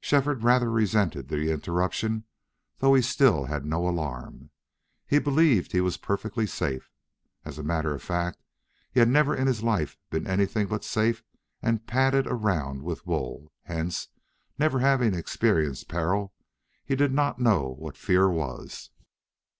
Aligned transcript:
Shefford 0.00 0.42
rather 0.42 0.70
resented 0.70 1.28
the 1.28 1.52
interruption, 1.52 2.24
though 2.78 2.94
he 2.94 3.02
still 3.02 3.44
had 3.44 3.66
no 3.66 3.86
alarm. 3.86 4.48
He 5.06 5.18
believed 5.18 5.72
he 5.72 5.82
was 5.82 5.98
perfectly 5.98 6.46
safe. 6.46 6.90
As 7.44 7.58
a 7.58 7.62
matter 7.62 7.94
of 7.94 8.02
fact, 8.02 8.42
he 8.90 9.00
had 9.00 9.10
never 9.10 9.36
in 9.36 9.46
his 9.46 9.62
life 9.62 9.98
been 10.08 10.26
anything 10.26 10.68
but 10.68 10.84
safe 10.84 11.22
and 11.60 11.86
padded 11.86 12.26
around 12.26 12.82
with 12.82 13.06
wool, 13.06 13.52
hence, 13.64 14.08
never 14.58 14.78
having 14.78 15.12
experienced 15.12 15.86
peril, 15.86 16.32
he 16.86 16.96
did 16.96 17.12
not 17.12 17.38
know 17.38 17.74
what 17.78 17.98
fear 17.98 18.30
was. 18.30 18.88